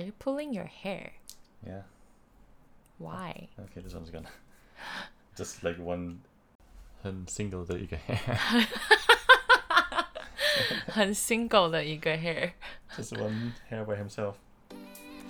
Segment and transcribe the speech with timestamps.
[0.00, 1.12] you pulling your hair?
[1.66, 1.82] Yeah.
[2.98, 3.48] Why?
[3.58, 4.28] Okay, this one's gonna
[5.36, 6.20] just like one
[7.02, 8.66] 很 single 的一个 hair，
[10.88, 12.52] 很 single 的一个 hair.
[12.96, 14.34] just one hair by himself.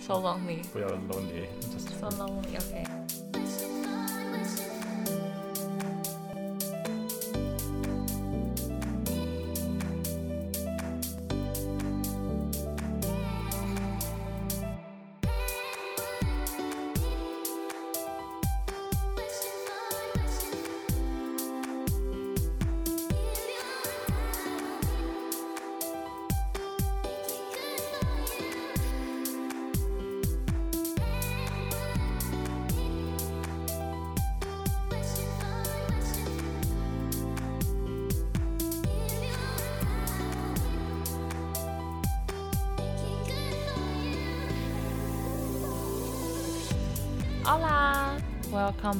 [0.01, 0.63] So lonely.
[0.73, 2.57] 不要 lonely, just So lonely.
[2.57, 3.00] Okay.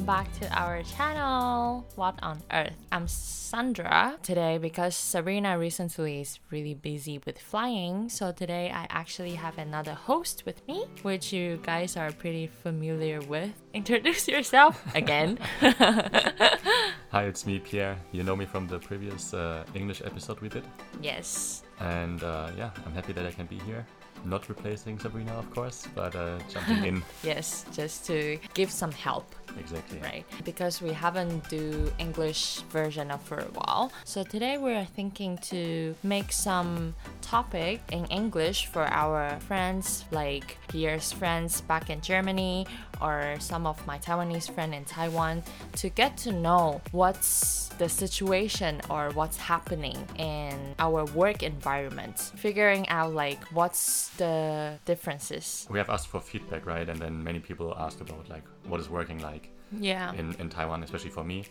[0.02, 1.86] Welcome back to our channel.
[1.94, 2.74] What on earth?
[2.90, 4.18] I'm Sandra.
[4.24, 9.94] Today, because Sabrina recently is really busy with flying, so today I actually have another
[9.94, 13.52] host with me, which you guys are pretty familiar with.
[13.74, 15.38] Introduce yourself again.
[15.60, 17.96] Hi, it's me, Pierre.
[18.10, 20.64] You know me from the previous uh, English episode we did.
[21.00, 21.62] yes.
[21.78, 23.86] And uh, yeah, I'm happy that I can be here.
[24.24, 27.02] Not replacing Sabrina, of course, but uh, jumping in.
[27.22, 29.34] Yes, just to give some help.
[29.58, 29.98] Exactly.
[29.98, 35.36] right because we haven't do english version of for a while so today we're thinking
[35.38, 42.66] to make some topic in english for our friends like pierre's friends back in germany
[43.02, 45.42] or some of my taiwanese friend in taiwan
[45.74, 52.88] to get to know what's the situation or what's happening in our work environment figuring
[52.88, 56.88] out like what's the differences We have asked for feedback, right?
[56.88, 60.82] And then many people asked about like what is working like yeah in, in Taiwan,
[60.82, 61.44] especially for me.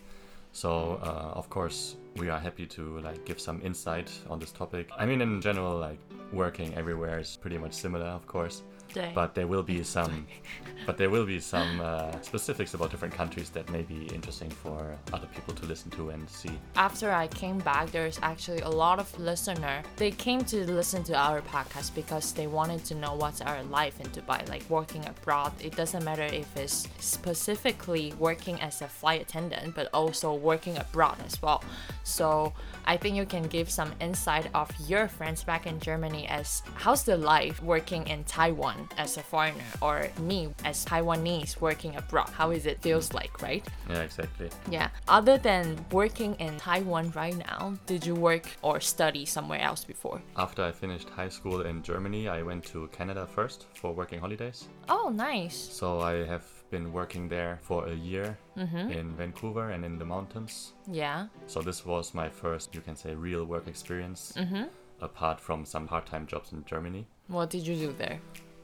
[0.53, 4.89] So uh, of course we are happy to like give some insight on this topic.
[4.97, 5.99] I mean, in general, like
[6.33, 8.63] working everywhere is pretty much similar, of course.
[8.93, 10.27] 对 But there will be some,
[10.85, 14.95] but there will be some uh, specifics about different countries that may be interesting for
[15.13, 16.51] other people to listen to and see.
[16.75, 19.83] after I came back, there's actually a lot of listener.
[19.97, 23.99] They came to listen to our podcast because they wanted to know what's our life
[23.99, 25.51] in Dubai, like working abroad.
[25.61, 31.17] It doesn't matter if it's specifically working as a flight attendant, but also working abroad
[31.25, 31.63] as well.
[32.03, 32.53] So
[32.85, 37.03] I think you can give some insight of your friends back in Germany as how's
[37.03, 42.29] the life working in Taiwan as a foreigner, or me as Taiwanese working abroad.
[42.29, 43.65] How is it feels like, right?
[43.89, 44.49] Yeah, exactly.
[44.69, 44.89] Yeah.
[45.07, 50.21] Other than working in Taiwan right now, did you work or study somewhere else before?
[50.37, 54.67] After I finished high school in Germany, I went to Canada first for working holidays.
[54.89, 55.55] Oh, nice.
[55.55, 58.91] So I have been working there for a year mm-hmm.
[58.91, 60.73] in Vancouver and in the mountains.
[60.89, 61.27] Yeah.
[61.47, 64.63] So this was my first, you can say, real work experience, mm-hmm.
[65.01, 67.07] apart from some part-time jobs in Germany.
[67.27, 68.19] What did you do there?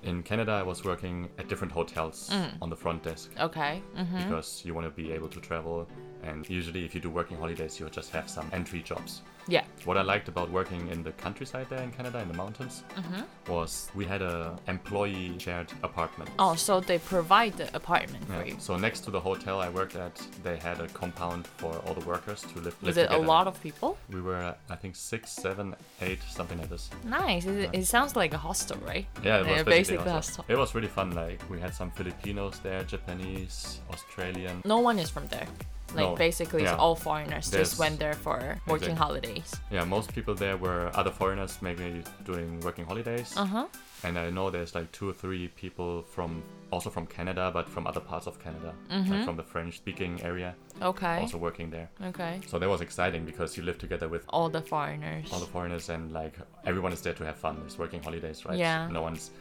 [0.07, 2.31] In Canada, I was working at different hotels
[2.61, 3.81] on the front desk Okay.
[3.97, 4.17] Mm-hmm.
[4.23, 5.85] because you want to be able to travel.
[6.27, 9.21] And usually, if you do working holidays, you'll just have some entry jobs.
[9.49, 9.63] Yeah.
[9.85, 13.21] What I liked about working in the countryside there in Canada, in the mountains, mm-hmm.
[13.51, 16.29] was we had a employee shared apartment.
[16.37, 18.55] Oh, so they provide the apartment for Yeah.
[18.55, 18.55] you.
[18.59, 22.05] So next to the hotel I worked at, they had a compound for all the
[22.05, 22.75] workers to live.
[22.83, 23.97] Was live it a lot of people?
[24.11, 26.89] We were, I think, six, seven, eight, something like this.
[27.05, 27.45] Nice.
[27.45, 29.05] It, it sounds like a hostel, right?
[29.23, 30.45] Yeah, it was Yeah, basically basically also- hostel.
[30.49, 31.11] It was really fun.
[31.11, 34.61] Like we had some Filipinos there, Japanese, Australian.
[34.65, 35.47] No one is from there.
[35.95, 36.15] Like No.
[36.15, 37.49] basically, it's all foreigners.
[37.49, 38.37] There's- Just went there for
[38.67, 38.95] working Exactly.
[38.95, 39.55] holidays.
[39.71, 43.33] Yeah, most people there were other foreigners, maybe doing working holidays.
[43.37, 43.65] Uh huh.
[44.03, 47.87] And I know there's like two or three people from also from Canada, but from
[47.87, 51.19] other parts of Canada, like from the French-speaking area, Okay.
[51.21, 51.89] also working there.
[52.03, 52.41] Okay.
[52.47, 55.31] So that was exciting because you live together with All the foreigners.
[55.31, 57.61] all the foreigners and like everyone is there to have fun.
[57.65, 58.57] It's working holidays, right?
[58.59, 58.89] Yeah.
[58.89, 59.31] No one's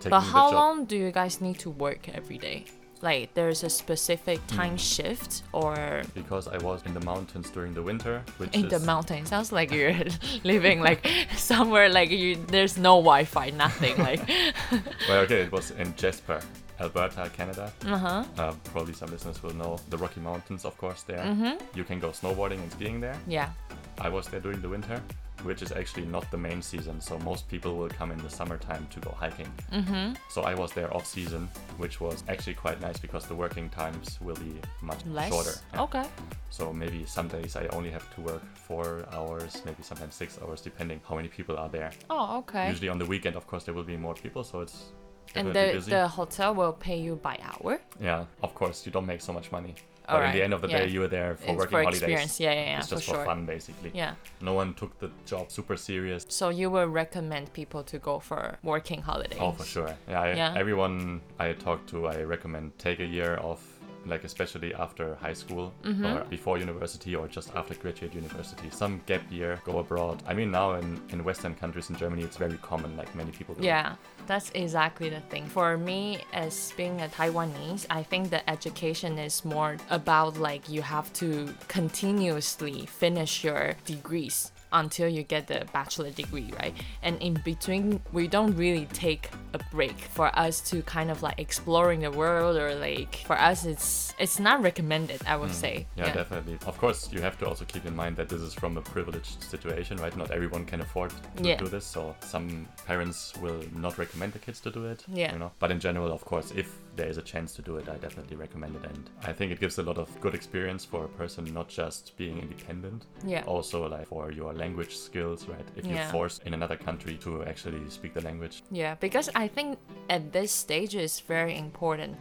[0.00, 2.64] taking But how long do you guys need to work every day?
[3.02, 4.56] Like there's a specific Hmm.
[4.56, 8.70] time shift or Because I was in the mountains during the winter, which in is
[8.70, 9.94] the mountains Sounds like you're
[10.44, 11.06] living like
[11.36, 14.22] somewhere like you there's no Wi-Fi, nothing like.
[15.08, 16.40] well, okay, it was in Jasper,
[16.80, 17.72] Alberta, Canada.
[17.86, 18.24] uh-huh.
[18.38, 21.02] Uh, probably some listeners will know the Rocky Mountains, of course.
[21.02, 21.54] There, Mm-hmm.
[21.78, 23.18] you can go snowboarding and skiing there.
[23.26, 23.50] Yeah.
[23.98, 25.00] I was there during the winter,
[25.42, 27.00] which is actually not the main season.
[27.00, 29.50] So most people will come in the summertime to go hiking.
[29.72, 30.14] Mm-hmm.
[30.28, 31.48] So I was there off season,
[31.78, 35.30] which was actually quite nice because the working times will be much Less.
[35.30, 35.54] shorter.
[35.74, 35.82] Yeah.
[35.82, 36.04] Okay.
[36.50, 40.60] So maybe some days I only have to work four hours, maybe sometimes six hours,
[40.60, 41.90] depending how many people are there.
[42.10, 42.68] Oh, okay.
[42.68, 44.92] Usually on the weekend, of course, there will be more people, so it's
[45.34, 47.80] And the the hotel will pay you by hour.
[48.00, 49.74] yeah, of course, you don't make so much money.
[50.08, 50.78] All but in the end of the yeah.
[50.78, 52.02] day, you were there for it's working for holidays.
[52.02, 52.40] experience.
[52.40, 53.14] Yeah, yeah, yeah, it's for just sure.
[53.16, 53.90] for fun, basically.
[53.94, 54.14] Yeah.
[54.40, 56.26] No one took the job super serious.
[56.28, 59.38] So you will recommend people to go for working holidays?
[59.40, 59.94] Oh, for sure.
[60.08, 60.54] Yeah, I, Yeah.
[60.56, 63.71] everyone I talk to, I recommend take a year off,
[64.06, 66.06] like especially after high school Mm-hmm.
[66.06, 68.68] or before university or just after graduate university.
[68.70, 70.22] Some gap year, go abroad.
[70.26, 73.54] I mean, now in, in Western countries in Germany, it's very common, like many people
[73.54, 73.64] do.
[73.64, 73.96] Yeah,
[74.26, 75.46] that's exactly the thing.
[75.46, 80.82] For me, as being a Taiwanese, I think the education is more about like you
[80.82, 86.74] have to continuously finish your degrees until you get the bachelor degree, right?
[87.02, 91.38] And in between, we don't really take a break for us to kind of like
[91.38, 95.20] exploring the world or like for us, it's it's not recommended.
[95.26, 95.86] I would say.
[95.94, 96.00] Hmm.
[96.00, 96.58] Yeah, definitely.
[96.66, 99.42] Of course, you have to also keep in mind that this is from a privileged
[99.42, 100.16] situation, right?
[100.16, 101.56] Not everyone can afford to Yeah.
[101.56, 105.04] do this, so some parents will not recommend the kids to do it.
[105.08, 105.32] Yeah.
[105.32, 107.88] You know, but in general, of course, if there is a chance to do it,
[107.88, 111.04] I definitely recommend it, and I think it gives a lot of good experience for
[111.04, 113.44] a person, not just being independent, Yeah.
[113.46, 115.66] also like for your language skills, right?
[115.76, 118.62] If you're forced in another country to actually speak the language.
[118.70, 119.78] Yeah, because I think
[120.10, 122.16] at this stage it's very important.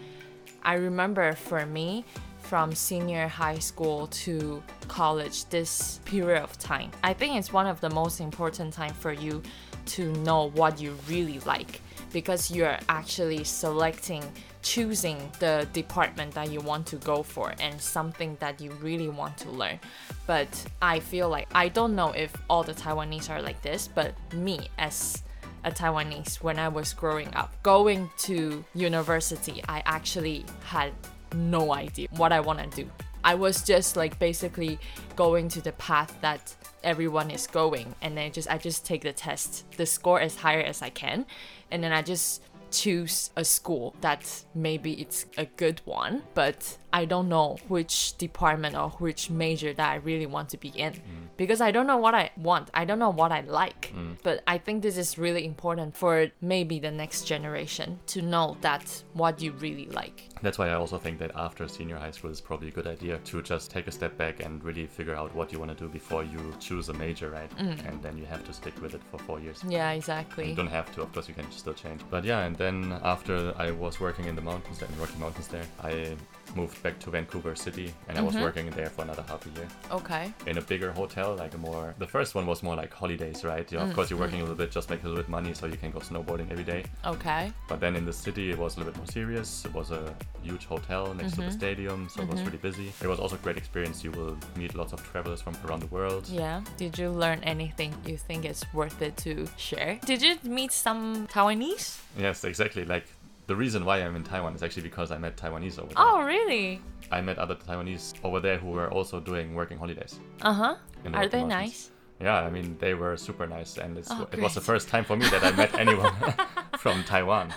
[0.64, 2.06] I remember for me,
[2.40, 7.80] from senior high school to college, this period of time, I think it's one of
[7.82, 9.42] the most important time for you
[9.86, 11.82] to know what you really like
[12.12, 14.24] because you're actually selecting
[14.62, 19.36] choosing the department that you want to go for and something that you really want
[19.38, 19.80] to learn
[20.28, 20.48] but
[20.82, 24.70] i feel like i don't know if all the taiwanese are like this but me
[24.78, 25.24] as
[25.64, 27.54] a Taiwanese when I was growing up.
[27.64, 30.92] Going to university, I actually had
[31.36, 32.90] no idea what I want to do.
[33.24, 34.80] I was just like basically
[35.16, 39.14] going to the path that everyone is going and then just I just take the
[39.14, 39.66] test.
[39.78, 41.26] The score as higher as I can
[41.70, 42.42] and then I just
[42.72, 48.76] choose a school that maybe it's a good one, but I don't know which department
[48.76, 51.00] or which major that I really want to be in mm.
[51.38, 52.72] because I don't know what I want.
[52.74, 53.94] I don't know what I like.
[53.96, 54.18] Mm.
[54.24, 59.04] But I think this is really important for maybe the next generation to know that
[59.14, 60.31] what you really like.
[60.42, 63.20] That's why I also think that after senior high school is probably a good idea
[63.20, 65.88] to just take a step back and really figure out what you want to do
[65.88, 67.50] before you choose a major, right?
[67.58, 67.88] Mm.
[67.88, 69.64] And then you have to stick with it for four years.
[69.68, 70.50] Yeah, exactly.
[70.50, 72.02] You don't have to, of course, you can still change.
[72.10, 75.66] But yeah, and then after I was working in the mountains, in Rocky Mountains there,
[75.84, 76.16] I
[76.56, 78.44] moved back to Vancouver City and I was mm-hmm.
[78.44, 80.34] working there for another half a year Okay.
[80.48, 81.94] in a bigger hotel, like a more.
[81.98, 83.70] The first one was more like holidays, right?
[83.72, 84.52] Yeah, of mm, course, you're working a mm-hmm.
[84.52, 86.84] little bit, just make a little bit money so you can go snowboarding every day.
[87.06, 87.52] Okay.
[87.68, 89.66] But then in the city, it was a little bit more serious.
[89.66, 90.14] It was a
[90.44, 92.92] huge hotel next to the stadium, so it was really busy.
[93.02, 94.04] It was also a great experience.
[94.04, 96.28] You will meet lots of travelers from around the world.
[96.28, 96.62] Yeah.
[96.78, 100.00] Did you learn anything you think is worth it to share?
[100.06, 102.00] Did you meet some Taiwanese?
[102.18, 102.86] Yes, exactly.
[102.86, 103.06] Like
[103.48, 105.98] the reason why I'm in Taiwan is actually because I met Taiwanese over there.
[105.98, 106.82] Oh, really?
[107.12, 110.20] I met other Taiwanese over there who were also doing working holidays.
[110.42, 110.76] Uh huh.
[111.04, 111.92] the Are they nice?
[112.22, 115.04] Yeah, I mean they were super nice, and it's, Oh, it was the first time
[115.04, 116.14] for me that I met anyone
[116.78, 117.54] from Taiwan.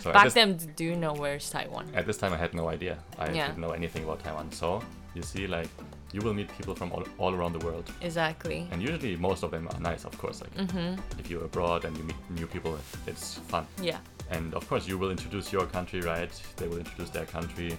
[0.00, 1.86] So Back this, then, do you know where's Taiwan?
[1.94, 2.98] at this time, I had no idea.
[3.18, 3.46] I Yeah.
[3.48, 4.50] didn't know anything about Taiwan.
[4.52, 4.82] So
[5.14, 5.68] you see, like
[6.12, 8.66] you will meet people from all, all around the world, Exactly.
[8.72, 10.40] and usually most of them are nice, of course.
[10.40, 11.20] Like Mm-hmm.
[11.20, 12.76] if you're abroad and you meet new people,
[13.06, 13.66] it's fun.
[13.82, 13.98] Yeah.
[14.30, 16.30] And of course, you will introduce your country, right?
[16.56, 17.76] They will introduce their country.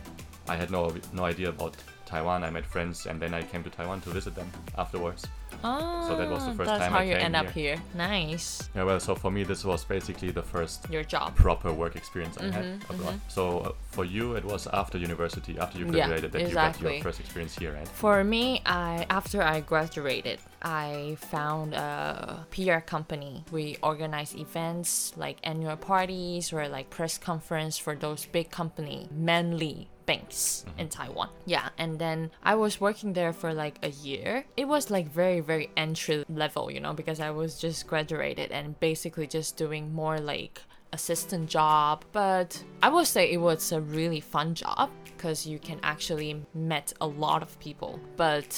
[0.47, 2.43] I had no no idea about Taiwan.
[2.43, 5.25] I met friends, and then I came to Taiwan to visit them afterwards.
[5.63, 7.77] Oh, that was the first that's time how I you came end up here.
[7.93, 8.69] Nice.
[8.75, 11.35] Yeah, well, so for me, this was basically the first Your job.
[11.35, 13.19] proper work experience I had Mhm, abroad.
[13.27, 16.81] So uh, for you, it was after university, after you Yeah, graduated, that you got
[16.81, 17.87] your first experience here, right?
[17.87, 23.43] For me, I after I graduated, I found a PR company.
[23.51, 29.87] We organize events like annual parties or like press conference for those big company, mainly
[30.11, 30.79] banks mm-hmm.
[30.81, 31.29] in Taiwan.
[31.45, 34.45] Yeah, and then I was working there for like a year.
[34.57, 38.79] It was like very very entry level, you know, because I was just graduated and
[38.79, 40.55] basically just doing more like
[40.93, 42.03] assistant job.
[42.11, 42.49] But
[42.83, 47.07] i would say it was a really fun job because you can actually met a
[47.07, 48.49] lot of people but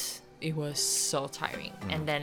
[0.42, 1.74] it was so tiring.
[1.74, 1.94] Mm.
[1.94, 2.22] And then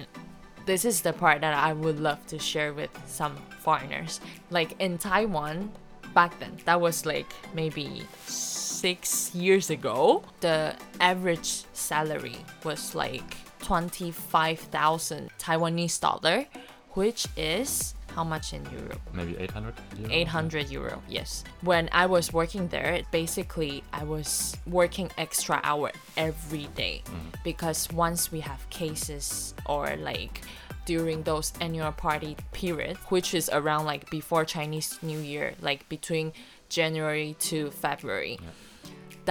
[0.66, 3.34] this is the part that i would love to share with some
[3.64, 4.20] foreigners.
[4.50, 5.56] Like in taiwan
[6.18, 7.86] back then that was like maybe
[8.80, 16.46] six years ago the average salary was like 25000 taiwanese dollar
[16.94, 18.96] which is How much in euro?
[19.12, 20.12] Maybe 800 euro?
[20.12, 21.44] 800 euro, yes.
[21.62, 27.28] When I was working there, basically I was working extra hour every day mm-hmm.
[27.44, 30.42] because once we have cases or like
[30.86, 36.32] during those annual party period, which is around like before Chinese New Year, like between
[36.68, 38.38] January to February.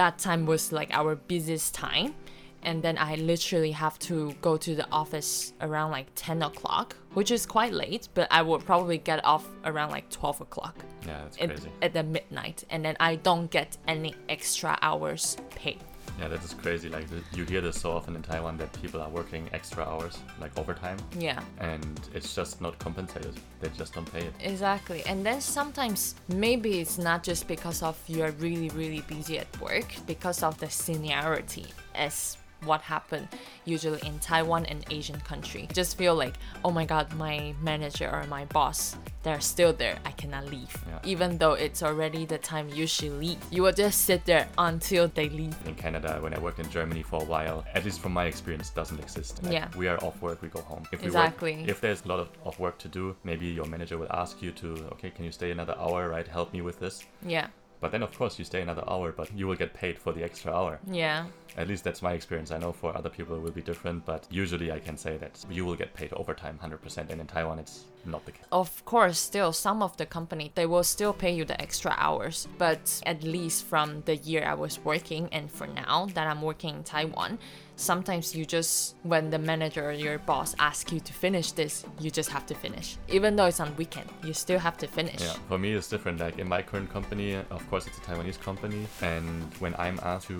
[0.00, 2.14] That time was like our busiest time.
[2.62, 7.30] And then I literally have to go to the office around like 10 o'clock, which
[7.30, 10.74] is quite late, but I will probably get off around like 12 o'clock
[11.06, 11.70] Yeah, that's at, crazy.
[11.82, 12.64] at the midnight.
[12.70, 15.80] And then I don't get any extra hours paid.
[16.18, 16.88] Yeah, that is crazy.
[16.88, 20.56] Like you hear this so often in Taiwan that people are working extra hours, like
[20.58, 21.40] overtime, Yeah.
[21.58, 23.34] and it's just not compensated.
[23.60, 24.34] They just don't pay it.
[24.40, 25.02] Exactly.
[25.06, 29.86] And then sometimes maybe it's not just because of you're really, really busy at work,
[30.06, 33.28] because of the seniority as what happened
[33.64, 35.68] usually in Taiwan and Asian country.
[35.72, 39.98] Just feel like, oh my god, my manager or my boss, they're still there.
[40.04, 40.74] I cannot leave.
[40.88, 40.98] Yeah.
[41.04, 43.38] Even though it's already the time you should leave.
[43.50, 45.56] You will just sit there until they leave.
[45.66, 48.70] In Canada, when I worked in Germany for a while, at least from my experience,
[48.70, 49.42] doesn't exist.
[49.42, 49.68] Like, Yeah.
[49.76, 50.84] We are off work, we go home.
[50.92, 51.56] If Exactly.
[51.58, 54.42] Work, if there's a lot of, of work to do, maybe your manager will ask
[54.42, 56.26] you to, okay, can you stay another hour, right?
[56.26, 57.04] Help me with this.
[57.26, 57.48] Yeah.
[57.80, 60.22] But then, of course, you stay another hour, but you will get paid for the
[60.22, 60.78] extra hour.
[60.90, 61.26] Yeah.
[61.56, 62.50] At least that's my experience.
[62.50, 65.44] I know for other people it will be different, but usually I can say that
[65.50, 68.46] you will get paid overtime 100%, and in Taiwan it's not the case.
[68.50, 72.48] of course still some of the company they will still pay you the extra hours
[72.56, 76.76] but at least from the year i was working and for now that i'm working
[76.76, 77.38] in taiwan
[77.80, 82.10] sometimes you just when the manager or your boss asks you to finish this you
[82.10, 82.96] just have to finish.
[83.08, 85.20] Even though it's on weekend you still have to finish.
[85.20, 86.20] Yeah, for me it's different.
[86.20, 90.28] Like in my current company, of course it's a Taiwanese company, and when I'm asked
[90.28, 90.38] to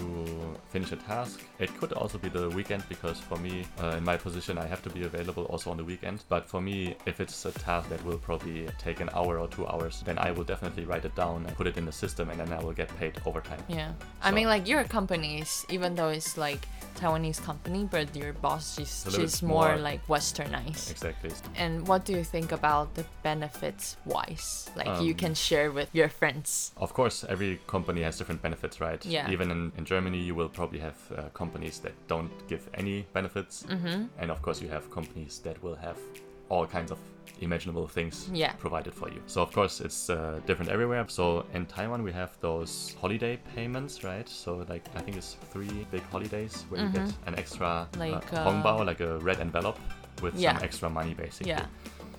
[0.69, 4.17] finish a task, it could also be the weekend because for me, uh, in my
[4.17, 6.25] position, I have to be available also on the weekend.
[6.29, 9.67] But for me, if it's a task that will probably take an hour or two
[9.67, 12.41] hours, then I will definitely write it down and put it in the system, and
[12.41, 13.63] then I will get paid overtime.
[13.69, 13.93] Yeah.
[14.23, 18.77] I mean, like your company is, even though it's like Taiwanese company, but your boss
[18.77, 20.91] she's she's more, more- like westernized.
[20.91, 21.31] Exactly.
[21.57, 24.71] And what do you think about the benefits wise?
[24.77, 26.73] Like you Um, can share with your friends.
[26.77, 29.05] Of course, every company has different benefits, right?
[29.07, 29.31] Yeah.
[29.31, 33.65] Even in, in Germany, you will probably have uh, companies that don't give any benefits.
[33.69, 34.05] Mm-hmm.
[34.19, 35.97] And of course, you have companies that will have
[36.49, 36.99] all kinds of
[37.41, 38.53] imaginable things Yeah.
[38.59, 39.23] provided for you.
[39.27, 41.05] So, of course, it's uh, different everywhere.
[41.09, 44.29] So, in Taiwan, we have those holiday payments, right?
[44.29, 48.01] So, like, I think it's three big holidays where you get an extra Mm-hmm.
[48.01, 49.79] Like, uh, uh, hongbao, like a red envelope
[50.23, 50.55] with Yeah.
[50.55, 51.53] some extra money, basically.
[51.53, 51.67] Yeah.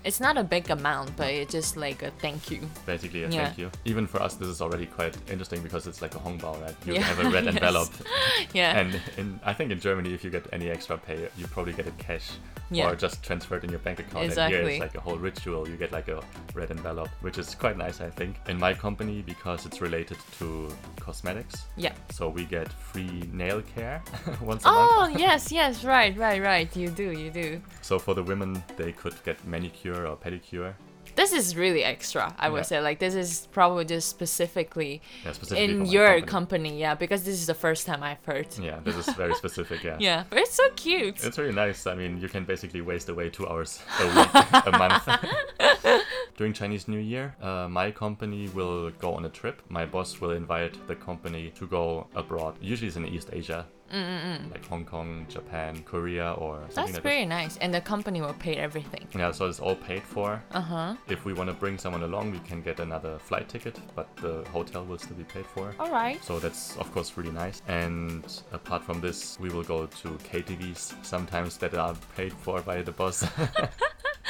[0.03, 2.61] It's not a big amount, but it's just like a thank you.
[2.85, 3.45] basically a Yeah.
[3.45, 3.69] thank you.
[3.85, 6.75] Even for us, this is already quite interesting because it's like a hongbao, right?
[6.85, 7.55] You Yeah, have a red yes.
[7.55, 7.93] envelope,
[8.53, 8.79] Yeah.
[8.79, 11.85] and in, I think in Germany, if you get any extra pay, you probably get
[11.87, 12.31] it cash
[12.71, 12.89] Yeah.
[12.89, 14.37] or just transferred in your bank account.
[14.37, 15.67] And here it's like a whole ritual.
[15.67, 16.21] You get like a
[16.55, 18.37] red envelope, which is quite nice, I think.
[18.47, 21.93] In my company, because it's related to cosmetics, yeah.
[22.11, 24.01] so we get free nail care
[24.41, 25.15] once a oh, month.
[25.15, 26.75] Oh yes, yes, right, right, right.
[26.75, 27.61] You do, you do.
[27.81, 30.73] So for the women, they could get manicure or pedicure.
[31.13, 32.63] This is really extra, I would Yeah.
[32.63, 32.79] say.
[32.81, 36.31] Like this is probably just specifically Yeah, specifically in your company.
[36.71, 36.79] company.
[36.79, 38.47] yeah, because this is the first time I've heard.
[38.57, 39.83] Yeah, this is very specific.
[39.83, 39.97] Yeah.
[40.07, 41.21] Yeah, but it's so cute.
[41.25, 41.85] It's really nice.
[41.85, 44.29] I mean, you can basically waste away two hours a week,
[44.67, 45.03] a month.
[46.37, 49.61] During Chinese New Year, uh, my company will go on a trip.
[49.69, 52.55] My boss will invite the company to go abroad.
[52.61, 57.25] Usually it's in East Asia, like Hong Kong, Japan, Korea, or something That's like very
[57.25, 59.07] nice, and the company will pay everything.
[59.15, 60.41] Yeah, so it's all paid for.
[60.51, 60.95] Uh huh.
[61.09, 64.43] If we want to bring someone along, we can get another flight ticket, but the
[64.51, 65.75] hotel will still be paid for.
[65.79, 66.23] All right.
[66.23, 67.61] So that's of course really nice.
[67.67, 72.81] And apart from this, we will go to KTVs sometimes that are paid for by
[72.81, 73.25] the boss.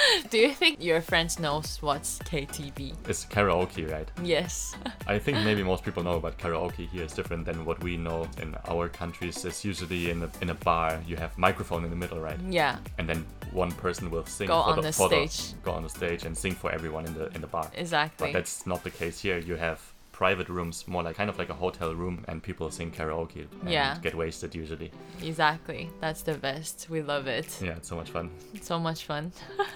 [0.29, 2.93] Do you think your friends knows what's KTV?
[3.07, 4.09] it's karaoke, right?
[4.23, 4.75] Yes.
[5.07, 8.27] I think maybe most people know, but karaoke here is different than what we know
[8.41, 9.43] in our countries.
[9.45, 10.99] It's usually in a, in a bar.
[11.07, 12.39] You have microphone in the middle, right?
[12.49, 12.77] yeah.
[12.97, 15.53] And then one person will sing Go for on the, the for stage.
[15.63, 17.69] go on the stage and sing for everyone in the in the bar.
[17.73, 18.27] Exactly.
[18.27, 19.37] But that's not the case here.
[19.39, 19.90] You have
[20.21, 23.71] private rooms, more like kind of like a hotel room, and people sing karaoke and
[23.71, 23.97] Yeah.
[24.03, 24.91] get wasted usually.
[25.23, 25.89] Exactly.
[25.99, 26.75] That's the best.
[26.91, 27.49] We love it.
[27.59, 28.29] Yeah, it's so much fun.
[28.61, 29.31] So much fun.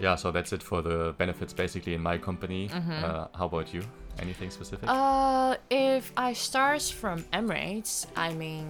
[0.00, 2.68] Yeah, so that's it for the benefits basically in my company.
[2.68, 3.04] Mm-hmm.
[3.04, 3.82] Uh, how about you?
[4.18, 4.88] Anything specific?
[4.88, 8.66] Uh, if I start from Emirates, I mean,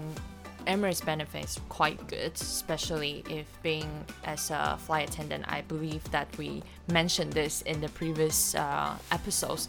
[0.67, 3.91] Emirates benefits quite good, especially if being
[4.25, 5.45] as a flight attendant.
[5.49, 9.69] I believe that we mentioned this in the previous uh, episodes.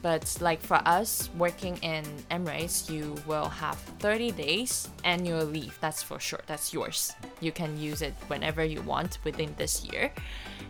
[0.00, 5.78] But like for us working in Emirates, you will have 30 days annual leave.
[5.80, 6.40] That's for sure.
[6.46, 7.12] That's yours.
[7.40, 10.12] You can use it whenever you want within this year.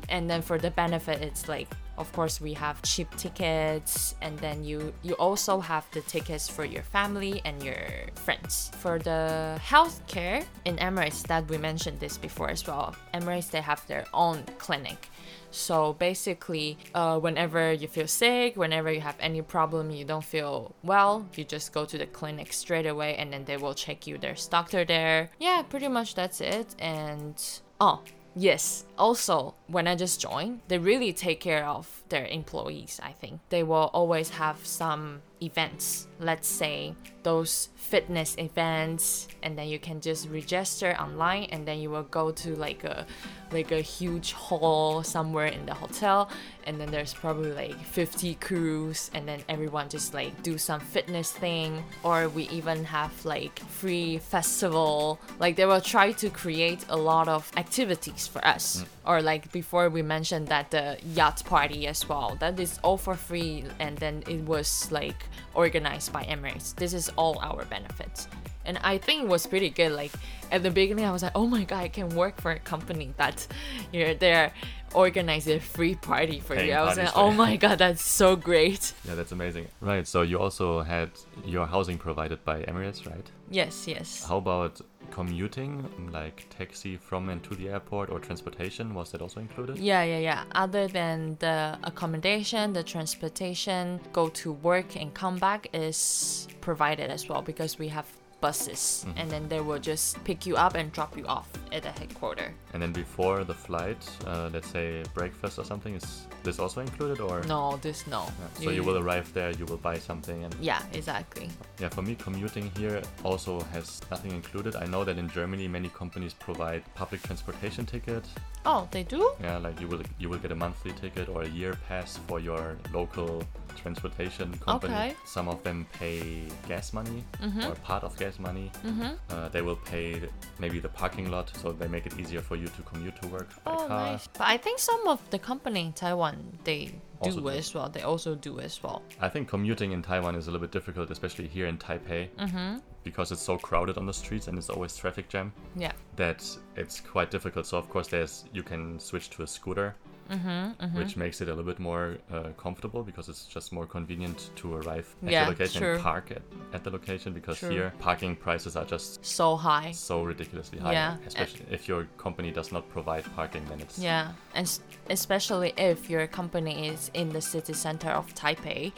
[0.08, 4.62] And then for the benefit, it's like Of course, we have cheap tickets, and then
[4.62, 7.82] you you also have the tickets for your family and your
[8.14, 8.70] friends.
[8.78, 12.94] For the healthcare in Emirates, that we mentioned this before as well.
[13.12, 15.10] Emirates they have their own clinic.
[15.50, 20.74] So basically, uh, whenever you feel sick, whenever you have any problem, you don't feel
[20.82, 24.18] well, you just go to the clinic straight away and then they will check you.
[24.18, 25.30] There's doctor there.
[25.40, 26.74] Yeah, pretty much that's it.
[26.78, 27.34] And
[27.80, 28.02] oh,
[28.38, 28.84] Yes.
[28.96, 33.40] Also, when I just joined, they really take care of their employees, I think.
[33.48, 36.06] They will always have some events.
[36.20, 41.90] Let's say those fitness events and then you can just register online and then you
[41.90, 43.06] will go to like a
[43.50, 46.30] like a huge hall somewhere in the hotel
[46.66, 51.30] and then there's probably like 50 crews and then everyone just like do some fitness
[51.30, 56.96] thing or we even have like free festival like they will try to create a
[56.96, 58.86] lot of activities for us mm.
[59.06, 63.14] or like before we mentioned that the yacht party as well that is all for
[63.14, 65.24] free and then it was like
[65.54, 68.28] organized by Emirates this is all our benefits
[68.68, 69.92] and I think it was pretty good.
[69.92, 70.12] Like
[70.52, 73.14] at the beginning, I was like, oh my god, I can work for a company
[73.16, 73.46] that
[73.92, 74.52] you're
[74.94, 76.74] organizing a free party for Paying you.
[76.74, 78.92] I was like, oh my god, that's so great.
[79.08, 79.68] Yeah, that's amazing.
[79.80, 81.10] Right, so you also had
[81.46, 83.26] your housing provided by Emirates, right?
[83.50, 84.26] Yes, yes.
[84.28, 88.94] How about commuting, like taxi from and to the airport or transportation?
[88.94, 89.78] Was that also included?
[89.78, 90.44] Yeah, yeah, yeah.
[90.52, 97.28] Other than the accommodation, the transportation, go to work and come back is provided as
[97.28, 98.06] well because we have
[98.40, 101.90] buses and then they will just pick you up and drop you off at the
[101.90, 102.54] headquarter.
[102.72, 107.20] And then before the flight, uh, let's say breakfast or something, is this also included
[107.20, 107.42] or?
[107.44, 108.26] No, this no.
[108.60, 111.48] Yeah, So you will arrive there, you will buy something, and Yeah, exactly.
[111.80, 114.76] yeah, for me, commuting here also has nothing included.
[114.76, 118.24] I know that in Germany, many companies provide public transportation ticket.
[118.64, 119.32] Oh, they do?
[119.42, 122.38] Yeah, like you will you will get a monthly ticket or a year pass for
[122.40, 123.42] your local
[123.82, 124.94] transportation company.
[124.94, 125.16] Okay.
[125.24, 127.24] Some of them pay gas money
[127.66, 128.70] or part of gas money.
[128.84, 129.12] Mm-hmm.
[129.30, 130.20] Uh, they will pay
[130.58, 133.48] maybe the parking lot, so they make it easier for you to commute to work
[133.64, 133.88] by Oh, car.
[134.12, 134.26] nice.
[134.38, 137.48] But I think some of the company in Taiwan they do do.
[137.50, 137.88] as well.
[137.88, 139.02] They also do as well.
[139.20, 142.78] I think commuting in Taiwan is a little bit difficult, especially here in Taipei, Mm-hmm.
[143.02, 145.52] because it's so crowded on the streets and it's always traffic jam.
[145.76, 145.92] Yeah.
[146.16, 146.44] that
[146.76, 147.66] it's quite difficult.
[147.66, 149.94] So of course, there's you can switch to a scooter,
[150.30, 154.50] Mm-hmm, which makes it a little bit more uh, comfortable because it's just more convenient
[154.56, 155.94] to arrive at Yeah, the location true.
[155.94, 157.32] and park at, at the location.
[157.32, 157.70] Because True.
[157.70, 159.92] here, parking prices are just So high.
[159.92, 160.92] so ridiculously high.
[160.92, 165.72] Yeah, Especially if your company does not provide parking, then it's Yeah, and s- especially
[165.76, 168.92] if your company is in the city center of Taipei,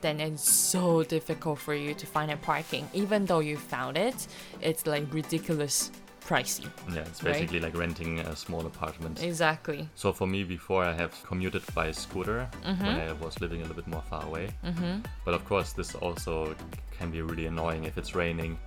[0.00, 2.88] then it's so difficult for you to find a parking.
[2.94, 4.28] Even though you found it,
[4.60, 5.90] it's like ridiculous
[6.28, 6.66] pricey.
[6.94, 7.32] yeah, it's Right.
[7.32, 9.22] basically like renting a small apartment.
[9.22, 9.88] Exactly.
[9.94, 12.86] So for me, before I have commuted by scooter Mm-hmm.
[12.86, 14.46] when I was living a little bit more far away.
[15.24, 16.54] But of course, this also
[16.98, 18.58] can be really annoying if it's raining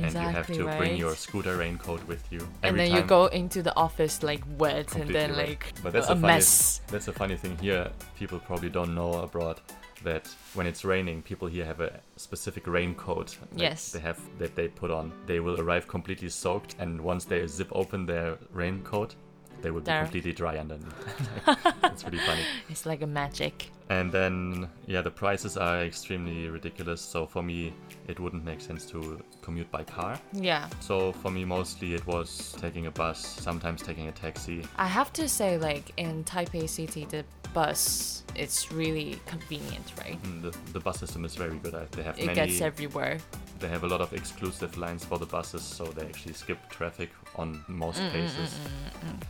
[0.00, 2.40] and you have Exactly, to bring your scooter raincoat with you.
[2.62, 6.14] and then you go into the office like wet and then like But that's a
[6.14, 6.80] the funny, mess.
[6.92, 7.90] That's a funny thing here.
[8.20, 9.56] People probably don't know abroad
[10.04, 13.36] that when it's raining, people here have a specific raincoat.
[13.52, 13.92] that Yes.
[13.92, 15.12] They have that they put on.
[15.26, 19.14] They will arrive completely soaked, and once they zip open their raincoat,
[19.60, 20.02] they will be There.
[20.02, 20.94] completely dry underneath.
[21.84, 22.42] it's really funny.
[22.68, 23.70] It's like a magic.
[23.90, 27.00] And then, yeah, the prices are extremely ridiculous.
[27.00, 27.72] So for me,
[28.06, 30.12] it wouldn't make sense to commute by car.
[30.50, 30.68] Yeah.
[30.80, 34.58] So for me, mostly it was taking a bus, sometimes taking a taxi.
[34.76, 40.18] I have to say, like in Taipei City, the bus it's really convenient, right?
[40.22, 41.74] Mm, The, the bus system is very good.
[41.92, 42.34] They have It many.
[42.40, 43.16] gets everywhere.
[43.62, 47.10] they have a lot of exclusive lines for the buses, so they actually skip traffic
[47.36, 48.50] on most Mm, cases.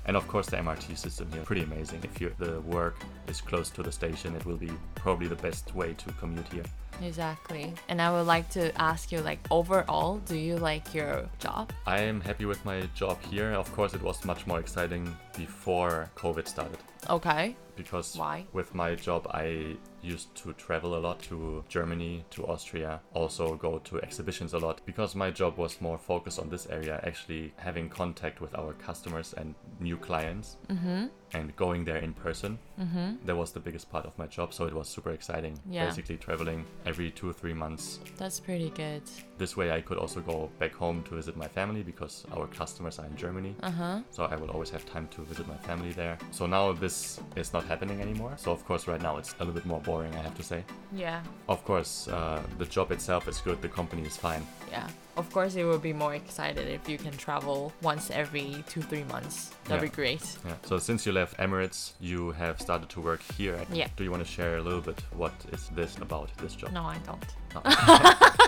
[0.07, 2.01] And of course, the MRT system here pretty amazing.
[2.11, 2.97] If you the work
[3.33, 4.73] is close to the station, it will be
[5.05, 6.69] probably the best way to commute here.
[7.03, 7.73] Exactly.
[7.89, 11.73] And I would like to ask you, like, overall, do you like your job?
[11.87, 13.53] I am happy with my job here.
[13.53, 16.79] Of course, it was much more exciting before COVID started.
[17.09, 17.57] Okay.
[17.77, 18.45] because Why?
[18.53, 23.79] with my job I used to travel a lot to Germany, to Austria, also go
[23.81, 27.89] to exhibitions a lot because my job was more focused on this area, actually having
[27.89, 31.07] contact with our customers and new clients Mm-hmm.
[31.35, 32.59] and going there in person.
[32.81, 33.27] Mm-hmm.
[33.27, 35.59] That was the biggest part of my job, so it was super exciting.
[35.69, 35.87] Yeah.
[35.87, 38.01] Basically traveling every 2 or 3 months.
[38.17, 39.03] That's pretty good.
[39.39, 42.99] This way I could also go back home to visit my family because our customers
[42.99, 43.55] are in Germany.
[43.63, 44.01] Uh huh.
[44.11, 46.19] So I will always have time to visit my family there.
[46.33, 48.33] So now this is not happening anymore.
[48.37, 50.65] So of course, right now it's a little bit more boring, I have to say.
[50.93, 51.23] Yeah.
[51.49, 53.63] Of course, uh, the job itself is good.
[53.63, 54.45] The company is fine.
[54.71, 54.89] Yeah.
[55.17, 59.05] Of course, it would be more excited if you can travel once every two, three
[59.05, 59.51] months.
[59.65, 59.91] That'd Yeah.
[59.91, 60.23] be great.
[60.47, 60.55] Yeah.
[60.65, 63.59] So since you left Emirates, you have started to work here.
[63.73, 63.89] Yeah.
[63.97, 66.73] Do you want to share a little bit what is this about this job?
[66.73, 67.25] No, I don't.
[67.57, 68.35] Oh.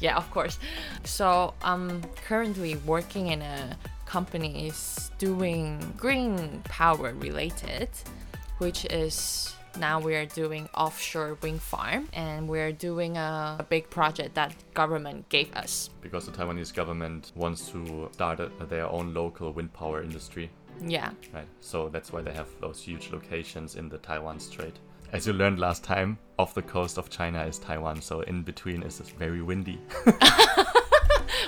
[0.00, 0.58] yeah, of course.
[1.04, 7.88] So I'm currently working in a company is doing green power related,
[8.58, 14.34] which is now we're doing offshore wind farm and we're doing a, a big project
[14.34, 15.90] that government gave us.
[16.00, 20.48] Because the Taiwanese government wants to start a, their own local wind power industry,
[20.80, 21.10] Yeah.
[21.32, 21.48] right?
[21.60, 24.78] So that's why they have those huge locations in the Taiwan Strait.
[25.14, 28.82] As you learned last time, off the coast of China is Taiwan, so in between
[28.82, 29.80] is very windy.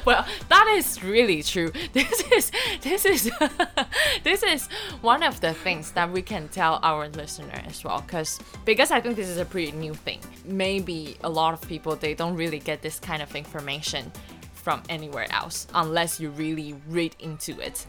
[0.05, 1.73] Well, that is really true.
[1.93, 3.31] This is this is
[4.23, 4.69] this is
[5.01, 9.01] one of the things that we can tell our listener as well cuz because I
[9.01, 10.21] think this is a pretty new thing.
[10.45, 14.13] Maybe a lot of people they don't really get this kind of information
[14.55, 17.85] from anywhere else unless you really read into it.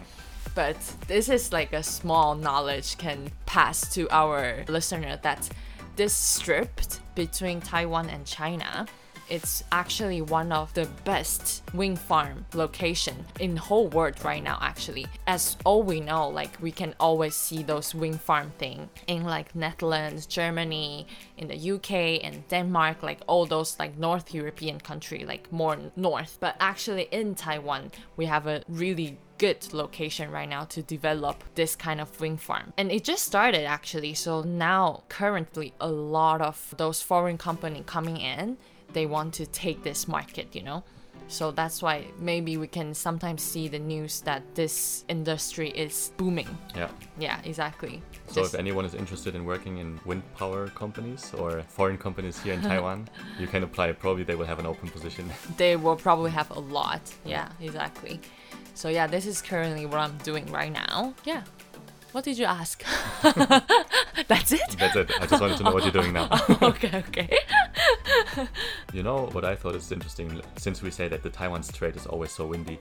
[0.56, 5.48] But this is like a small knowledge can pass to our listener that
[5.98, 6.70] this strip
[7.16, 8.86] between Taiwan and China
[9.30, 14.58] it's actually one of the best wind farm location in the whole world right now
[14.62, 19.24] actually as all we know like we can always see those wind farm thing in
[19.24, 21.06] like netherlands germany
[21.38, 26.38] in the uk and denmark like all those like north european country like more north
[26.40, 31.76] but actually in taiwan we have a really good location right now to develop this
[31.76, 32.74] kind of wind farm.
[32.78, 34.14] And it just started actually.
[34.14, 38.58] So now currently a lot of those foreign company coming in,
[38.98, 40.84] they want to take this market, you know?
[41.28, 46.48] So that's why maybe we can sometimes see the news that this industry is booming.
[46.76, 46.90] Yeah.
[47.20, 48.02] Yeah, exactly.
[48.28, 52.36] So Just- if anyone is interested in working in wind power companies or foreign companies
[52.44, 53.08] here in Taiwan,
[53.42, 53.92] you can apply.
[53.92, 55.30] Probably they will have an open position.
[55.58, 57.02] they will probably have a lot.
[57.26, 58.20] Yeah, exactly.
[58.74, 61.14] So yeah, this is currently what I'm doing right now.
[61.24, 61.44] Yeah.
[62.14, 62.84] What did you ask?
[64.32, 64.70] That's it?
[64.80, 65.12] That's it.
[65.22, 66.28] I just wanted to know what you're doing now.
[66.72, 67.28] okay, okay.
[68.94, 72.06] You know what I thought is interesting, since we say that the Taiwan Strait is
[72.06, 72.80] always so windy.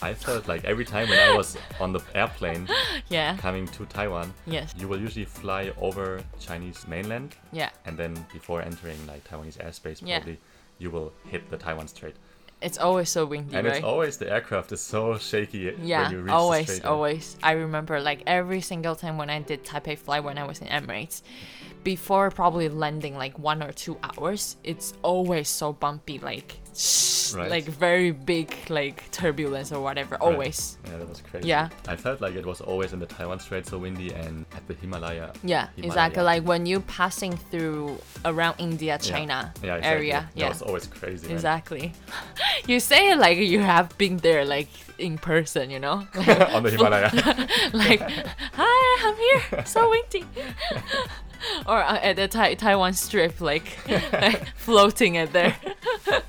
[0.00, 2.68] I felt like every time when I was on the airplane
[3.08, 3.36] Yeah.
[3.36, 4.74] coming to Taiwan, Yes.
[4.76, 7.70] you will usually fly over Chinese mainland, Yeah.
[7.86, 10.18] and then before entering like Taiwanese airspace, Yeah.
[10.18, 10.38] probably
[10.78, 12.16] you will hit the Taiwan Strait.
[12.60, 13.76] It's always so windy, And right?
[13.76, 17.36] it's always the aircraft is so shaky yeah, when you reach always, always.
[17.42, 20.66] I remember like every single time when I did Taipei flight when I was in
[20.68, 21.22] Emirates,
[21.84, 26.58] before probably landing like one or two hours, it's always so bumpy, like
[27.36, 27.50] Right.
[27.50, 30.16] like very big like turbulence or whatever.
[30.16, 30.78] Always.
[30.86, 31.48] Yeah, that was crazy.
[31.48, 31.68] Yeah.
[31.88, 34.74] I felt like it was always in the Taiwan Strait so windy and at the
[34.74, 35.32] Himalaya.
[35.44, 35.86] Yeah, Himalaya.
[35.86, 36.22] exactly.
[36.22, 38.96] Like when you passing through around India, Yeah.
[38.98, 39.90] China yeah, exactly.
[39.90, 40.28] area.
[40.34, 40.48] That Yeah.
[40.48, 41.26] was always crazy.
[41.26, 41.36] man.
[41.36, 41.92] Exactly.
[42.66, 44.68] you say it like you have been there, like
[44.98, 46.06] in person, you know?
[46.54, 47.10] on the Himalaya.
[47.72, 48.00] like,
[48.54, 49.16] hi, I'm
[49.50, 50.24] here, so windy.
[51.66, 53.78] or uh, at the tai- Taiwan strip, like,
[54.12, 55.56] like floating at there.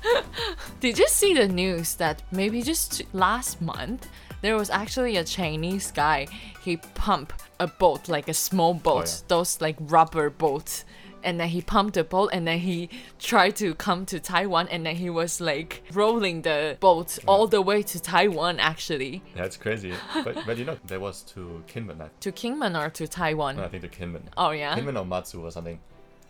[0.80, 4.08] Did you see the news that maybe just last month
[4.42, 6.26] there was actually a Chinese guy?
[6.62, 9.24] He pumped a boat, like a small boat, yeah.
[9.28, 10.84] those like rubber boats.
[11.24, 14.84] And then he pumped the boat, and then he tried to come to Taiwan, and
[14.86, 19.22] then he was like rolling the boat all the way to Taiwan, actually.
[19.34, 19.94] That's crazy.
[20.22, 23.56] But, but you know, there was to Kinmen, I, To Kinmen or to Taiwan?
[23.56, 24.22] no, I think to Kinmen.
[24.36, 25.80] Oh yeah, Kinmen or Matsu or something.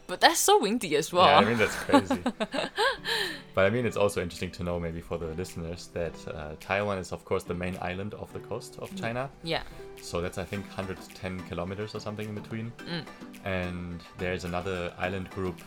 [0.07, 1.27] But that's so windy as well.
[1.27, 2.21] Yeah, I mean that's crazy.
[3.55, 6.99] but I mean it's also interesting to know maybe for the listeners that uh, Taiwan
[6.99, 9.31] is of course the main island off the coast of China.
[9.43, 9.63] yeah,
[10.01, 12.73] So that's I think 110 kilometers or something in between.
[12.91, 13.05] Mm.
[13.45, 15.61] And there's another island group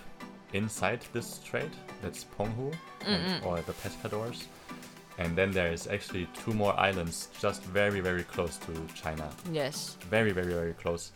[0.53, 1.71] inside this strait.
[2.01, 2.73] That's Penghu
[3.05, 4.45] and, or the Pescadores.
[5.19, 9.29] And then there's actually two more islands just very very close to China.
[9.51, 11.11] yes, Very very very close.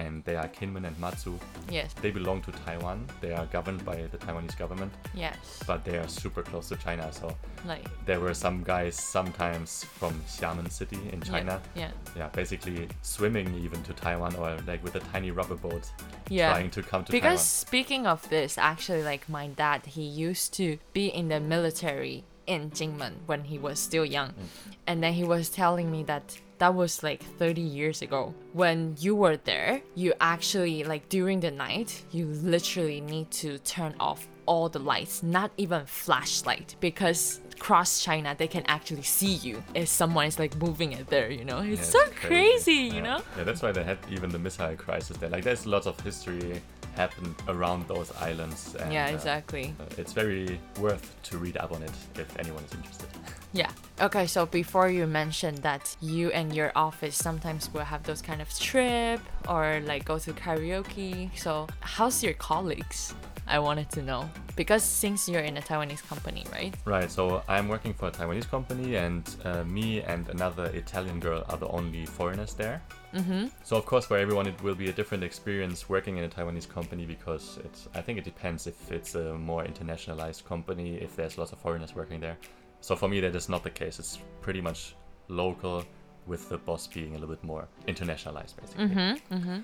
[0.00, 1.32] And they are Kinmen and Matsu.
[1.78, 2.98] yes, They belong to Taiwan.
[3.20, 4.92] They are governed by the Taiwanese government,
[5.24, 5.36] yes.
[5.66, 7.04] but they are super close to China.
[7.20, 7.26] So
[7.72, 11.54] Like there were some guys sometimes from Xiamen City in China.
[11.74, 15.84] Yeah, Yeah, basically swimming even to Taiwan or like with a tiny rubber boat
[16.28, 16.50] yeah.
[16.52, 20.66] trying to come to Because speaking of this, actually, like my dad, he used to
[20.92, 24.46] be in the military in Jingmen when he was still young, Mm.
[24.88, 26.26] and then he was telling me that
[26.58, 28.34] that was like 30 years ago.
[28.52, 33.94] When you were there, you actually, like during the night, you literally need to turn
[34.00, 39.62] off all the lights, not even flashlight, because across China they can actually see you
[39.74, 41.58] if someone is like moving it there, you know?
[41.58, 43.00] It's Yeah, so crazy, you Yeah.
[43.02, 43.22] know?
[43.36, 45.28] Yeah, that's why they had even the missile crisis there.
[45.28, 46.62] Like, there's lots of history
[47.02, 48.74] happened around those islands.
[48.80, 49.64] And, Yeah, uh, exactly.
[49.80, 53.08] uh, it's very worth to read up on it if anyone is interested.
[53.54, 53.70] Yeah.
[54.06, 58.42] Okay, so before you mentioned that you and your office sometimes will have those kind
[58.42, 61.30] of trip or like go to karaoke.
[61.44, 63.14] So how's your colleagues?
[63.46, 66.74] I wanted to know because since you're in a Taiwanese company, right?
[66.84, 71.42] Right, so I'm working for a Taiwanese company, and uh, me and another Italian girl
[71.48, 72.82] are the only foreigners there.
[73.14, 73.46] Mm-hmm.
[73.64, 76.68] So of course, for everyone, it will be a different experience working in a Taiwanese
[76.68, 77.88] company because it's.
[77.94, 81.94] I think it depends if it's a more internationalized company, if there's lots of foreigners
[81.94, 82.36] working there.
[82.80, 83.98] So for me, that is not the case.
[83.98, 84.94] It's pretty much
[85.28, 85.84] local,
[86.28, 88.86] with the boss being a little bit more internationalized, basically.
[88.86, 89.34] Mm-hmm.
[89.34, 89.58] Mm-hmm.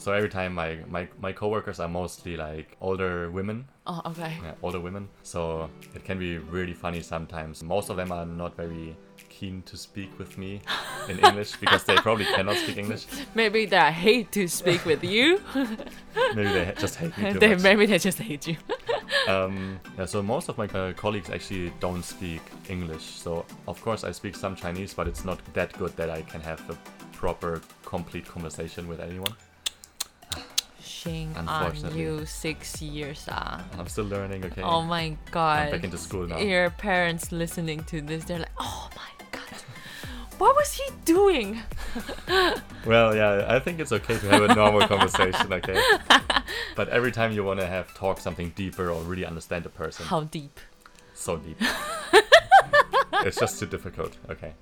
[0.00, 4.32] So every time my my my coworkers are mostly like older women, Oh, okay.
[4.42, 5.08] yeah, older women.
[5.22, 7.62] So it can be really funny sometimes.
[7.62, 8.96] Most of them are not very
[9.28, 10.62] keen to speak with me
[11.10, 13.04] in English because they probably cannot speak English.
[13.34, 15.38] Maybe they hate to speak with you.
[16.34, 17.62] Maybe they just hate me too they, much.
[17.62, 18.56] maybe they just hate you.
[19.28, 23.02] Um, yeah, so most of my uh, colleagues actually don't speak English.
[23.02, 26.40] So of course I speak some Chinese, but it's not that good that I can
[26.40, 26.76] have a
[27.12, 29.34] proper, complete conversation with anyone.
[31.00, 33.64] Shame on you six years ah.
[33.78, 34.44] I'm still learning.
[34.44, 34.60] Okay.
[34.60, 35.68] Oh my god.
[35.68, 36.38] I'm back into school now.
[36.38, 39.56] Your parents listening to this, they're like, oh my god,
[40.36, 41.62] what was he doing?
[42.86, 45.78] Well, yeah, I think it's okay to have a normal conversation, okay?
[46.76, 50.06] But every time you want to have talk something deeper or really understand a person,
[50.06, 50.60] How deep?
[51.14, 51.60] so deep.
[53.24, 54.52] It's just too difficult, okay?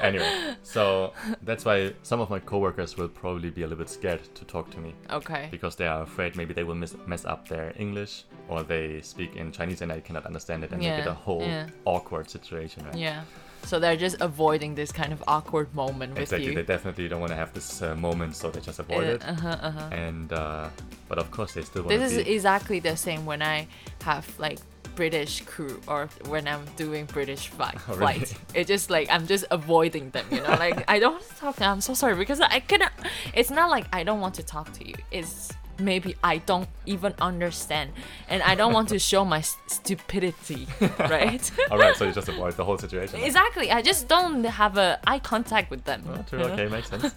[0.00, 4.22] Anyway, so that's why some of my coworkers will probably be a little bit scared
[4.34, 5.48] to talk to me Okay.
[5.50, 9.36] because they are afraid maybe they will miss, mess up their English or they speak
[9.36, 11.68] in Chinese and I cannot understand it and make it a whole yeah.
[11.84, 12.94] awkward situation, right?
[12.96, 13.22] Yeah.
[13.64, 16.54] So they're just avoiding this kind of awkward moment with Exactly, you.
[16.54, 19.22] they definitely don't want to have this uh, moment, so they just avoid it.
[19.26, 19.56] Uh huh.
[19.62, 19.88] Uh huh.
[19.90, 20.68] And uh,
[21.08, 22.34] but of course they still want This to is be.
[22.34, 23.66] exactly the same when I
[24.02, 24.58] have like
[24.94, 27.78] British crew or when I'm doing British flight.
[27.88, 28.26] Oh, really?
[28.54, 30.56] It's just like I'm just avoiding them, you know.
[30.58, 31.54] Like I don't want to talk.
[31.54, 31.72] to them.
[31.72, 32.92] I'm so sorry because I cannot.
[33.34, 34.94] It's not like I don't want to talk to you.
[35.10, 37.90] It's maybe I don't even understand,
[38.28, 40.66] and I don't want to show my stupidity,
[40.98, 41.50] right?
[41.70, 43.20] All right, so you just avoid the whole situation.
[43.20, 43.70] exactly.
[43.70, 46.04] I just don't have a eye contact with them.
[46.08, 46.38] Oh, true.
[46.40, 46.52] you know?
[46.52, 47.14] Okay, makes sense.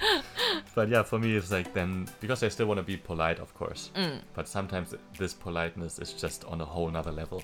[0.76, 3.54] but yeah, for me, it's like then because I still want to be polite, of
[3.54, 3.92] course.
[3.96, 4.22] Mm.
[4.34, 7.44] But sometimes this politeness is just on a whole nother level.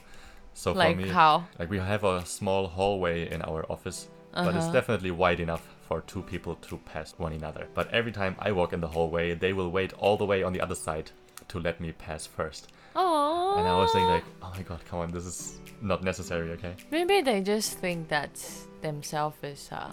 [0.53, 1.45] So Like for me, how?
[1.59, 4.71] like we have a small hallway in our office, but it's Uh-huh.
[4.73, 7.67] definitely wide enough for two people to pass one another.
[7.73, 10.53] But every time I walk in the hallway, they will wait all the way on
[10.53, 11.11] the other side
[11.49, 12.71] to let me pass first.
[12.95, 13.55] Oh.
[13.57, 16.73] And I was thinking like, oh my god, come on, this is not necessary, okay?
[16.91, 18.31] Maybe they just think that
[18.81, 19.91] themselves is uh,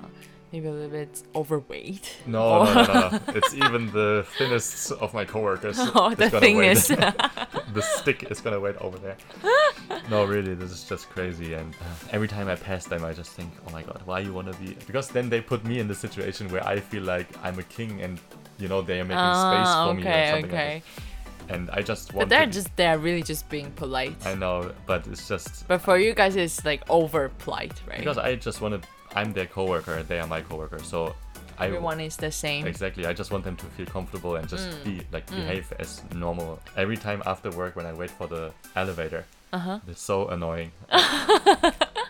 [0.52, 2.16] maybe a little bit overweight.
[2.26, 3.18] No, no, no, no.
[3.38, 5.76] It's even the thinnest of my coworkers.
[5.80, 6.72] Oh, the gonna thing wait.
[6.72, 6.88] is,
[7.76, 9.16] the stick is gonna wait over there.
[10.10, 11.54] no, really, this is just crazy.
[11.54, 14.32] And uh, every time I pass them, I just think, oh my god, why you
[14.32, 14.76] wanna be?
[14.86, 18.00] Because then they put me in the situation where I feel like I'm a king,
[18.02, 18.18] and
[18.58, 20.74] you know they are making space ah, for me or okay, something okay.
[20.74, 21.54] like that.
[21.54, 22.28] And I just want.
[22.28, 24.14] But they're to, just they're really just being polite.
[24.24, 27.98] I know, but it's just But for you guys, it's like over polite, right?
[27.98, 28.88] because I just want to.
[29.16, 31.14] I'm their coworker, they are my coworker, so.
[31.58, 32.66] I, Everyone is the same.
[32.66, 33.04] Exactly.
[33.04, 34.84] I just want them to feel comfortable and just Mm.
[34.84, 36.58] be like behave as normal.
[36.74, 39.78] Every time after work when I wait for the elevator, Uh huh.
[39.88, 40.70] it's so annoying.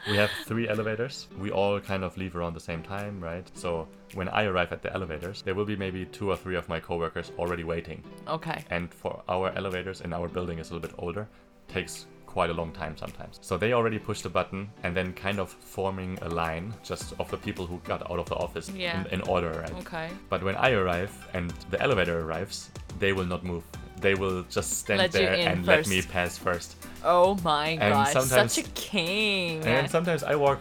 [0.09, 1.29] we have three elevators.
[1.39, 3.49] We all kind of leave around the same time, right?
[3.55, 6.69] So when I arrive at the elevators, there will be maybe two or three of
[6.69, 8.03] my coworkers already waiting.
[8.29, 8.65] Okay.
[8.71, 11.29] And for our elevators in our building is a little bit older,
[11.69, 13.39] takes quite a long time sometimes.
[13.43, 17.29] So they already push the button and then kind of forming a line just of
[17.31, 19.01] the people who got out of the office Yeah.
[19.11, 19.73] in, in order, right?
[19.87, 20.11] Okay.
[20.29, 23.65] But when I arrive and the elevator arrives, they will not move.
[24.01, 26.77] They will just stand Let there and let me pass first.
[27.05, 29.65] Oh my And god, sometimes- such a king.
[29.67, 30.61] And sometimes I walk.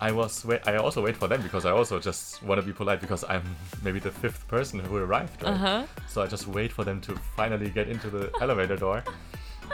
[0.00, 0.60] I was wait.
[0.66, 3.42] I also wait for them because I also just want to be polite because I'm
[3.82, 5.42] maybe the fifth person who arrived.
[5.42, 5.52] Right?
[5.52, 5.82] Uh huh.
[6.08, 9.02] So I just wait for them to finally get into the elevator door.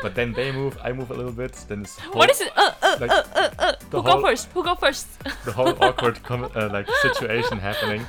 [0.02, 0.78] But then they move.
[0.82, 1.52] I move a little bit.
[1.68, 2.50] Then it's whole, What is it?
[2.56, 4.48] Uh, uh, like the the Who whole go first?
[4.54, 5.06] Who go first?
[5.44, 8.02] the whole awkward com- uh, like situation happening,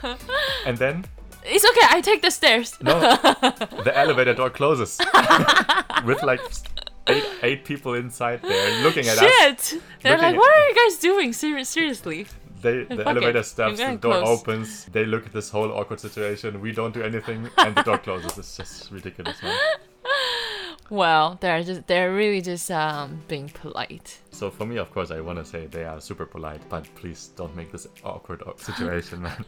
[0.66, 1.04] and then
[1.48, 1.88] It's okay.
[1.90, 2.78] I take the stairs.
[2.82, 3.00] No,
[3.84, 5.00] the elevator door closes
[6.06, 6.42] with like
[7.08, 9.20] eight, eight people inside there looking at us.
[9.20, 9.82] Shit!
[10.02, 11.34] They're like, what are you guys doing?
[11.34, 12.28] Ser- seriously?
[12.62, 13.44] they the Fuck elevator it.
[13.44, 14.40] stops, the door close.
[14.42, 16.60] opens, they look at this whole awkward situation.
[16.62, 18.38] We don't do anything, and the door closes.
[18.38, 19.56] It's just ridiculous, man.
[20.90, 24.20] Well, they're just they're really just um being polite.
[24.32, 27.30] So for me, of course, I want to say they are super polite, but please
[27.36, 29.46] don't make this awkward situation, man.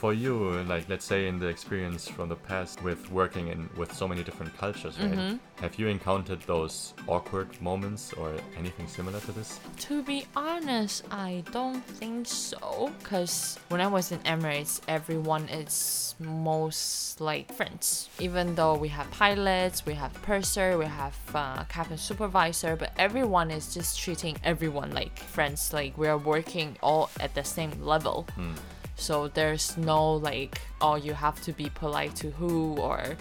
[0.00, 3.92] For you, like let's say in the experience from the past with working in with
[3.92, 5.12] so many different cultures, right?
[5.12, 5.36] Mm-hmm.
[5.62, 9.60] Have you encountered those awkward moments or anything similar to this?
[9.88, 12.90] To be honest, I don't think so.
[13.02, 18.08] Cause when I was in Emirates, everyone is most like friends.
[18.18, 23.50] Even though we have pilots, we have purser, we have uh, cabin supervisor, but everyone
[23.50, 25.74] is just treating everyone like friends.
[25.74, 28.26] Like we are working all at the same level.
[28.34, 28.54] Hmm.
[29.00, 33.16] So there's no like, oh, you have to be polite to who or.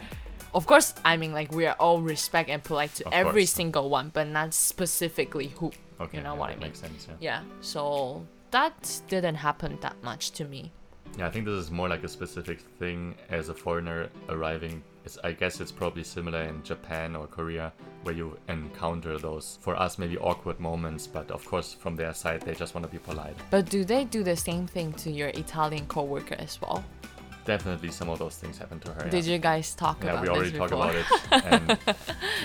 [0.54, 3.52] Of course, I mean like we are all respect and polite to Of every course.
[3.52, 5.72] single one, but not specifically who.
[6.02, 6.64] Okay, You know yeah, what I mean?
[6.64, 7.08] Makes sense.
[7.08, 7.16] Yeah.
[7.20, 10.72] Yeah, so that didn't happen that much to me.
[11.18, 14.84] Yeah, I think this is more like a specific thing as a foreigner arriving.
[15.06, 17.72] It's, I guess it's probably similar in Japan or Korea,
[18.04, 22.42] where you encounter those, for us, maybe awkward moments, but of course, from their side,
[22.42, 23.36] they just want to be polite.
[23.50, 26.84] But do they do the same thing to your Italian coworker as well?
[27.46, 29.10] Definitely some of those things happen to her.
[29.10, 29.34] Did yeah.
[29.34, 31.06] you guys talk Yeah, about we already talked about it.
[31.32, 31.78] And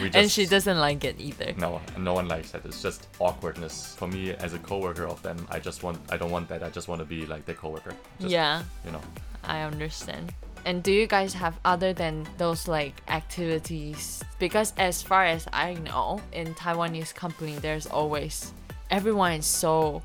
[0.00, 0.16] we just.
[0.16, 1.52] and she doesn't like it either.
[1.58, 2.64] No, no one likes that.
[2.64, 3.94] It's just awkwardness.
[3.96, 6.62] For me, as a coworker of them, I just want, I don't want that.
[6.62, 7.92] I just want to be like their coworker.
[8.20, 9.00] Just, yeah, You know.
[9.42, 10.32] I understand.
[10.64, 14.22] And do you guys have other than those like activities?
[14.38, 18.52] Because as far as I know, in Taiwanese company, there's always
[18.90, 20.02] everyone is so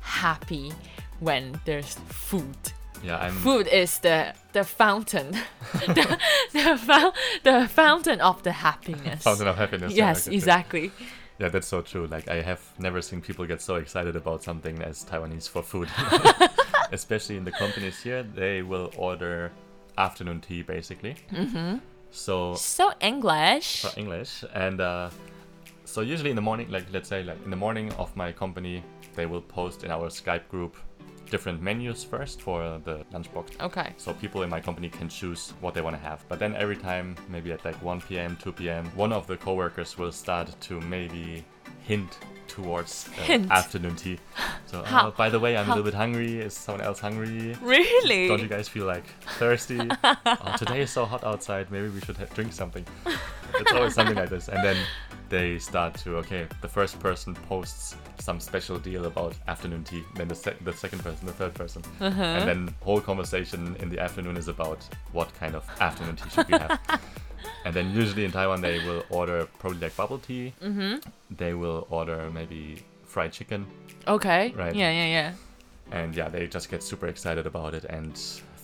[0.00, 0.72] happy
[1.20, 2.56] when there's food.
[3.02, 3.32] Yeah, I'm.
[3.32, 5.32] food is the the fountain
[5.72, 6.18] the,
[6.52, 9.92] the, fou- the fountain of the happiness Fountain of happiness.
[9.92, 10.36] yes okay.
[10.36, 10.92] exactly
[11.40, 12.06] Yeah, that's so true.
[12.06, 15.88] Like I have never seen people get so excited about something as Taiwanese for food.
[16.92, 19.50] Especially in the companies here, they will order
[19.98, 21.16] afternoon tea basically.
[21.30, 21.78] Mm-hmm.
[22.10, 25.10] So so english for English and uh,
[25.84, 28.82] so usually in the morning, like let's say like in the morning of my company,
[29.14, 30.76] they will post in our Skype group
[31.30, 33.60] different menus first for the lunchbox.
[33.60, 36.24] okay So people in my company can choose what they want to have.
[36.28, 39.98] But then every time, maybe at like 1 p.m., 2 p.m., one of the coworkers
[39.98, 41.44] will start to maybe
[41.82, 42.18] hint
[42.52, 44.18] towards uh, afternoon tea.
[44.66, 46.38] So, oh, by the way, I'm a little bit hungry.
[46.38, 47.56] Is someone else hungry?
[47.62, 49.06] really Don't you guys feel like
[49.38, 49.80] thirsty?
[50.04, 51.70] oh, today is so hot outside.
[51.70, 52.84] Maybe we should ha- drink something.
[53.54, 54.48] It's always something like this.
[54.48, 54.76] And then
[55.30, 60.02] they start to, okay, the first person posts some special deal about afternoon tea.
[60.14, 61.82] Then the, sec- the second person, the third person.
[62.00, 62.22] Uh-huh.
[62.22, 66.48] And then whole conversation in the afternoon is about what kind of afternoon tea should
[66.48, 66.78] we have.
[67.64, 70.52] and then usually in Taiwan they will order probably like bubble tea.
[70.62, 70.96] mm-hmm
[71.36, 73.66] They will order maybe fried chicken.
[74.06, 74.74] okay Right.
[74.74, 75.32] yeah yeah yeah
[75.90, 78.16] And yeah, they just get super excited about it and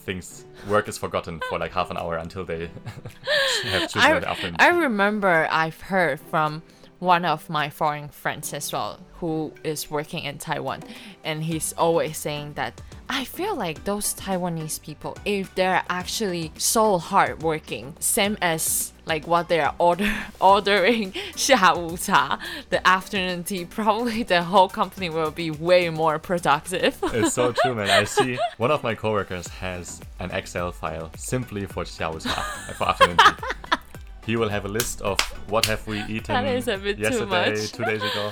[0.06, 2.70] things work is forgotten for like half an hour until they
[3.64, 4.56] have chosen in the afternoon.
[4.58, 6.62] I remember I've heard from
[6.98, 10.82] one of my foreign friends as well who is working in Taiwan
[11.24, 16.97] and he's always saying that I feel like those Taiwanese people if they're actually so
[16.97, 24.41] hardworking same as like what they are order ordering 下午茶 the afternoon tea probably the
[24.41, 27.89] whole company will be way more productive it's so true, man.
[27.89, 32.41] I see one of my coworkers has an Excel file simply for 下午茶,
[32.77, 33.77] for afternoon tea.
[34.25, 37.03] He will have a list of what have we eaten That is a bit too
[37.03, 37.71] yesterday, much.
[37.73, 38.31] two days ago.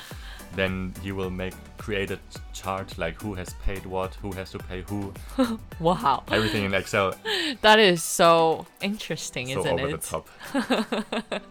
[0.55, 2.19] Then he will make create a
[2.56, 5.12] chart like who has paid what, who has to pay who,
[5.80, 7.14] wow everything in Excel.
[7.62, 10.28] that is so interesting so isn't over it the top.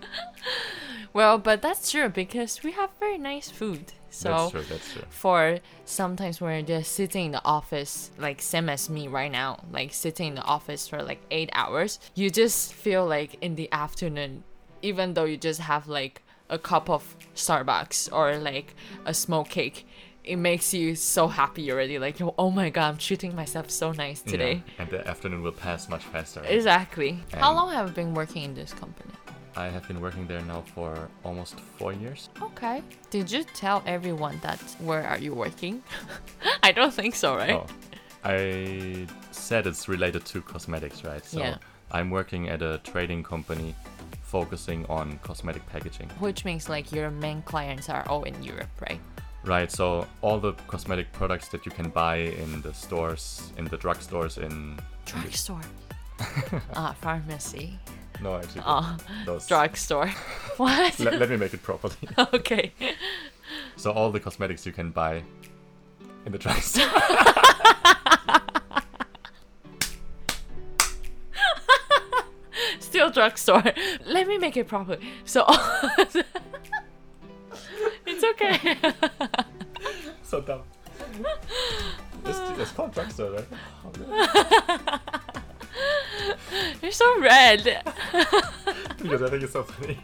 [1.15, 3.94] Well, but that's true because we have very nice food.
[4.10, 4.63] So that's true.
[4.63, 5.04] That's true.
[5.10, 9.63] for sometimes when you're just sitting in the office, like same as me right now,
[9.72, 13.72] like sitting in the office for like eight hours, you just feel like in the
[13.72, 14.44] afternoon,
[14.82, 19.88] even though you just have like a cup of Starbucks or like a smoked cake,
[20.26, 22.00] it makes you so happy already.
[22.00, 24.64] Like, oh my god, I'm treating myself so nice today.
[24.66, 26.42] Yeah, and the afternoon will pass much faster.
[26.44, 27.20] Exactly.
[27.34, 29.12] How long have you been working in this company?
[29.58, 32.30] I have been working there now for almost four years.
[32.42, 32.84] Okay.
[33.10, 35.82] Did you tell everyone that where are you working?
[36.64, 37.52] I don't think so, right?
[37.54, 37.68] Oh,
[38.24, 41.24] I said it's related to cosmetics, right?
[41.24, 41.58] So Yeah.
[41.92, 43.76] I'm working at a trading company
[44.24, 46.10] focusing on cosmetic packaging.
[46.20, 49.00] Which means like your main clients are all in Europe, right?
[49.45, 53.77] Right, so all the cosmetic products that you can buy in the stores, in the
[53.77, 55.62] drugstores, in Drugstore.
[56.73, 57.77] ah, pharmacy.
[58.23, 59.45] no, actually, Ah, those.
[59.45, 60.08] drugstore.
[60.58, 60.99] what?
[60.99, 61.93] Let, let me make it properly.
[62.34, 62.73] okay.
[63.75, 65.21] so all the cosmetics you can buy
[66.25, 66.89] In the drugstore.
[72.79, 73.63] Still drugstore.
[74.06, 75.00] Let me make it properly.
[75.25, 75.46] So
[78.32, 78.78] okay.
[80.23, 80.62] so dumb.
[82.26, 83.48] It's, it's called drugstore, right?
[86.82, 87.84] You're so red.
[88.98, 90.00] because I think it's so funny.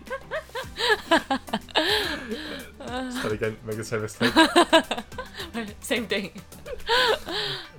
[3.11, 4.33] Start again, make the same mistake.
[5.79, 6.31] Same thing.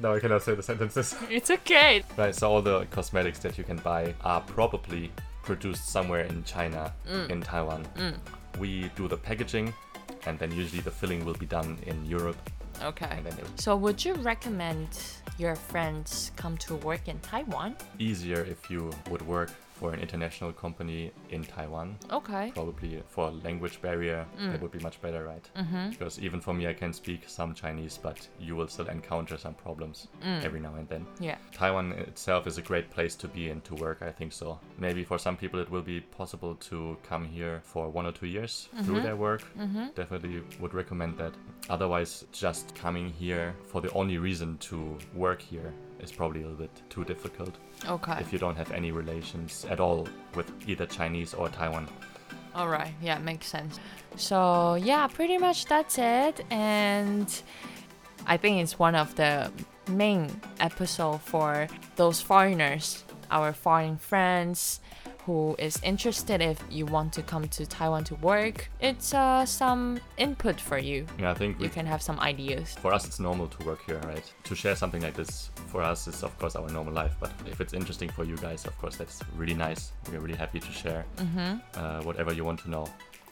[0.01, 1.15] Now I cannot say the sentences.
[1.31, 2.03] It's okay.
[2.17, 5.13] Right, so all the cosmetics that you can buy are probably
[5.43, 7.31] produced somewhere in China, mm.
[7.31, 7.87] in Taiwan.
[7.97, 8.15] Mm.
[8.59, 9.73] We do the packaging,
[10.27, 12.37] and then usually the filling will be done in Europe,
[12.83, 13.09] Okay.
[13.11, 14.89] and then it So would you recommend
[15.39, 17.77] your friends come to work in Taiwan?
[17.99, 19.51] easier if you would work
[19.83, 21.97] for an international company in Taiwan.
[22.11, 22.53] Okay.
[22.55, 24.55] Probably for language barrier, mm.
[24.55, 25.47] it would be much better, right?
[25.57, 25.91] Mm-hmm.
[25.91, 29.55] Because even for me, I can speak some Chinese, but you will still encounter some
[29.55, 30.45] problems mm.
[30.45, 31.05] every now and then.
[31.19, 31.37] Yeah.
[31.53, 34.61] Taiwan itself is a great place to be and to work, I think so.
[34.79, 38.29] Maybe for some people it will be possible to come here for one or two
[38.29, 39.05] years through mm-hmm.
[39.05, 39.43] their work.
[39.59, 39.87] Mm-hmm.
[39.97, 41.35] Definitely would recommend that.
[41.69, 45.73] Otherwise, just coming here for the only reason to work here
[46.03, 47.57] is probably a little bit too difficult
[47.89, 48.17] Okay.
[48.21, 51.89] if you don't have any relations at all with either Chinese or Taiwan.
[52.55, 52.93] All right.
[53.01, 53.81] Yeah, makes sense.
[54.17, 56.45] So, yeah, pretty much that's it.
[56.51, 57.43] And
[58.27, 59.51] I think it's one of the
[59.89, 61.67] main episode for
[61.97, 64.81] those foreigners, our foreign friends
[65.27, 68.69] who is interested if you want to come to Taiwan to work.
[68.81, 71.07] It's uh, some input for you.
[71.19, 72.75] Yeah, I think we You can have some ideas.
[72.81, 76.09] for us it's normal to work here right to share something like this for us
[76.09, 78.97] is of course our normal life but if it's interesting for you guys of course
[78.97, 81.05] that's really nice we're really happy to share
[81.75, 82.87] uh, whatever you want to know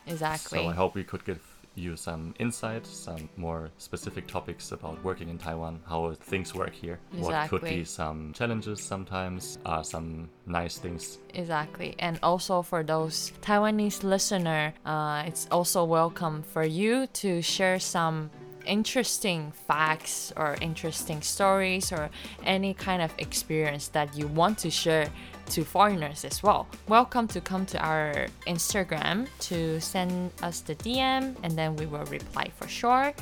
[0.06, 0.58] Exactly.
[0.58, 1.40] so i hope we could give
[1.80, 6.98] you some insight some more specific topics about working in taiwan how things work here
[7.12, 11.94] what could be some challenges sometimes uh, some nice things Exactly.
[11.98, 18.30] And also for those Taiwanese listener, uh, it's also welcome for you to share some
[18.70, 22.08] interesting facts or interesting stories or
[22.44, 25.08] any kind of experience that you want to share
[25.46, 26.68] to foreigners as well.
[26.86, 32.04] Welcome to come to our Instagram to send us the DM and then we will
[32.04, 33.12] reply for sure.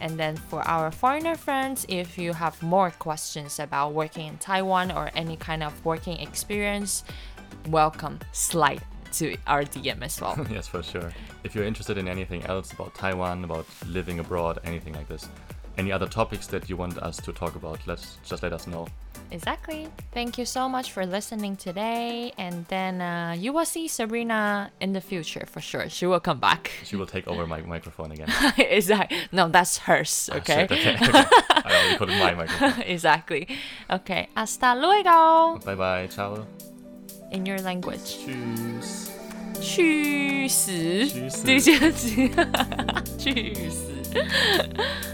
[0.00, 4.90] And then for our foreigner friends, if you have more questions about working in Taiwan
[4.90, 7.04] or any kind of working experience,
[7.68, 8.82] welcome slide
[9.18, 10.36] to our DM as well.
[10.50, 11.12] yes for sure
[11.44, 15.28] if you're interested in anything else about taiwan about living abroad anything like this
[15.78, 18.86] any other topics that you want us to talk about let's just let us know
[19.30, 19.88] exactly.
[20.12, 22.32] Thank you so much for listening today.
[22.38, 25.88] And then uh, you will see Sabrina in the future for sure.
[25.88, 26.70] She will come back.
[26.84, 29.18] she will take over my microphone again exactly.
[29.32, 30.30] No, that's hers.
[30.32, 30.64] Ah, Okay.
[30.64, 31.24] okay, okay.
[31.50, 32.82] I already put my microphone.
[32.86, 33.48] exactly.
[33.90, 34.28] Okay.
[34.36, 36.46] Hasta luego Bye bye, ciao
[37.33, 38.17] in your language.
[38.25, 39.09] Tschüss.
[39.61, 40.71] 去死！
[41.07, 41.91] 去死这些
[43.17, 43.91] 去死。